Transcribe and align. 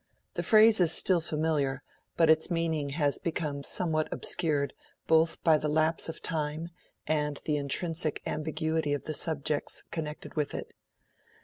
The 0.33 0.41
phrase 0.41 0.79
is 0.79 0.91
still 0.91 1.21
familiar; 1.21 1.83
but 2.17 2.27
its 2.27 2.49
meaning 2.49 2.89
has 2.93 3.19
become 3.19 3.61
somewhat 3.61 4.11
obscured 4.11 4.73
both 5.05 5.43
by 5.43 5.59
the 5.59 5.67
lapse 5.69 6.09
of 6.09 6.23
time 6.23 6.69
and 7.05 7.39
the 7.45 7.57
intrinsic 7.57 8.19
ambiguity 8.25 8.93
of 8.93 9.03
the 9.03 9.13
subjects 9.13 9.83
connected 9.91 10.33
with 10.35 10.55
it. 10.55 10.73